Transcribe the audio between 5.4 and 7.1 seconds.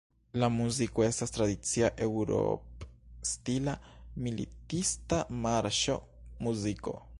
marŝo-muziko.